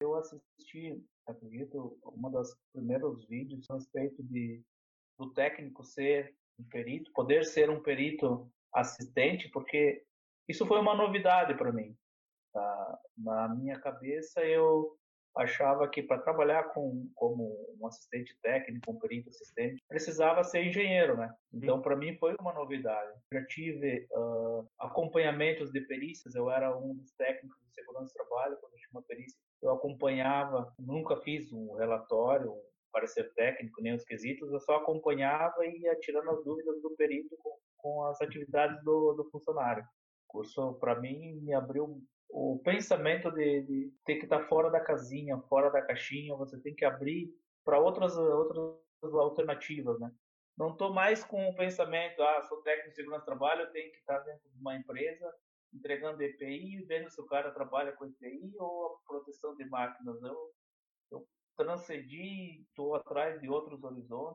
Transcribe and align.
Eu 0.00 0.14
assisti, 0.14 1.02
acredito, 1.26 1.98
uma 2.04 2.30
das 2.30 2.54
primeiros 2.72 3.26
vídeos 3.26 3.68
a 3.70 3.74
respeito 3.74 4.22
de 4.22 4.62
do 5.18 5.32
técnico 5.32 5.82
ser 5.82 6.36
um 6.58 6.64
perito, 6.64 7.10
poder 7.12 7.44
ser 7.44 7.70
um 7.70 7.82
perito 7.82 8.50
assistente, 8.74 9.48
porque 9.48 10.04
isso 10.48 10.66
foi 10.66 10.78
uma 10.78 10.94
novidade 10.94 11.56
para 11.56 11.72
mim. 11.72 11.96
Tá? 12.52 12.98
Na 13.16 13.48
minha 13.48 13.80
cabeça, 13.80 14.44
eu 14.44 14.98
achava 15.36 15.88
que 15.88 16.02
para 16.02 16.22
trabalhar 16.22 16.64
com, 16.72 17.08
como 17.14 17.76
um 17.78 17.86
assistente 17.86 18.36
técnico, 18.42 18.90
um 18.90 18.98
perito 18.98 19.28
assistente, 19.28 19.82
precisava 19.88 20.42
ser 20.42 20.64
engenheiro, 20.64 21.16
né? 21.16 21.30
Então, 21.52 21.80
para 21.82 21.96
mim, 21.96 22.16
foi 22.18 22.34
uma 22.40 22.54
novidade. 22.54 23.12
Já 23.32 23.44
tive 23.46 24.06
uh, 24.12 24.66
acompanhamentos 24.78 25.70
de 25.70 25.80
perícias, 25.82 26.34
eu 26.34 26.50
era 26.50 26.76
um 26.76 26.94
dos 26.94 27.12
técnicos 27.16 27.58
de 27.66 27.74
segurança 27.74 28.06
do 28.06 28.24
trabalho, 28.24 28.56
quando 28.60 28.72
eu 28.72 28.78
tinha 28.78 28.90
uma 28.92 29.02
perícia, 29.02 29.38
eu 29.62 29.70
acompanhava, 29.72 30.72
nunca 30.78 31.16
fiz 31.18 31.52
um 31.52 31.74
relatório, 31.74 32.50
um 32.50 32.62
parecer 32.92 33.30
técnico, 33.34 33.82
nem 33.82 33.94
os 33.94 34.04
quesitos, 34.04 34.50
eu 34.50 34.60
só 34.60 34.76
acompanhava 34.76 35.66
e 35.66 35.82
ia 35.82 35.94
tirando 35.96 36.30
as 36.30 36.42
dúvidas 36.42 36.80
do 36.80 36.94
perito 36.96 37.36
com, 37.42 37.58
com 37.76 38.04
as 38.04 38.20
atividades 38.22 38.82
do, 38.82 39.12
do 39.12 39.28
funcionário. 39.30 39.82
O 39.82 40.38
curso, 40.38 40.74
para 40.80 40.98
mim, 40.98 41.34
me 41.42 41.52
abriu 41.52 42.00
o 42.38 42.58
pensamento 42.58 43.30
de, 43.30 43.62
de, 43.62 43.94
ter 44.04 44.16
que 44.16 44.24
estar 44.24 44.46
fora 44.46 44.70
da 44.70 44.78
casinha, 44.78 45.40
fora 45.48 45.70
da 45.70 45.80
caixinha, 45.80 46.36
você 46.36 46.60
tem 46.60 46.74
que 46.74 46.84
abrir 46.84 47.34
para 47.64 47.78
outras, 47.80 48.14
outras 48.14 49.14
alternativas, 49.14 49.98
né? 49.98 50.12
Não 50.54 50.72
estou 50.72 50.92
mais 50.92 51.24
com 51.24 51.48
o 51.48 51.56
pensamento, 51.56 52.22
ah, 52.22 52.42
sou 52.42 52.60
técnico 52.60 52.90
de 52.90 52.96
segurança 52.96 53.22
do 53.22 53.26
trabalho, 53.26 53.72
tenho 53.72 53.90
que 53.90 53.96
estar 53.96 54.18
dentro 54.18 54.50
de 54.50 54.60
uma 54.60 54.76
empresa 54.76 55.34
entregando 55.72 56.22
EPI, 56.22 56.84
vendo 56.86 57.10
se 57.10 57.18
o 57.22 57.26
cara 57.26 57.50
trabalha 57.52 57.92
com 57.92 58.04
EPI 58.04 58.54
ou 58.58 59.00
proteção 59.06 59.56
de 59.56 59.64
máquinas. 59.64 60.22
Eu, 60.22 60.52
eu 61.12 61.26
transcendi, 61.56 62.66
estou 62.68 62.94
atrás 62.94 63.40
de 63.40 63.48
outros 63.48 63.82
horizontes, 63.82 64.34